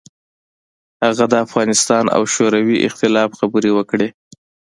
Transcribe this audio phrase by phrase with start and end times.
[1.03, 4.09] هغه د افغانستان او شوروي اختلاف خبرې وکړې.